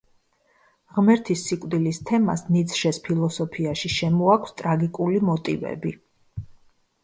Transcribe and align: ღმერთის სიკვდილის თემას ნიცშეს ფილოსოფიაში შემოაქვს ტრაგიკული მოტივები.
ღმერთის 0.95 1.43
სიკვდილის 1.49 1.99
თემას 2.11 2.43
ნიცშეს 2.57 3.01
ფილოსოფიაში 3.09 3.93
შემოაქვს 3.99 4.59
ტრაგიკული 4.65 5.25
მოტივები. 5.33 5.97